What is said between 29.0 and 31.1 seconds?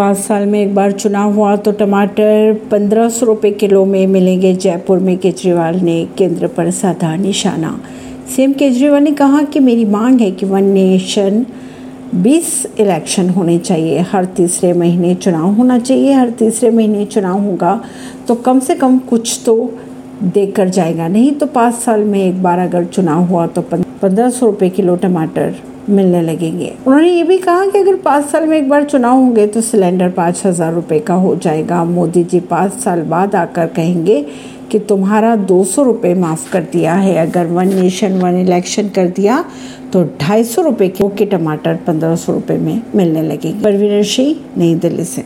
होंगे तो सिलेंडर पाँच हज़ार रुपये